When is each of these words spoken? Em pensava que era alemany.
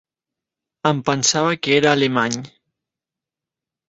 Em 0.91 1.01
pensava 1.09 1.51
que 1.67 1.75
era 1.81 1.91
alemany. 1.97 2.39